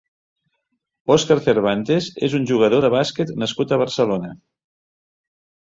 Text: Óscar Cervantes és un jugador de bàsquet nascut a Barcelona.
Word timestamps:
Óscar 1.15 1.37
Cervantes 1.47 2.09
és 2.29 2.37
un 2.39 2.49
jugador 2.53 2.83
de 2.87 2.91
bàsquet 2.97 3.37
nascut 3.45 3.77
a 3.77 3.81
Barcelona. 3.85 4.35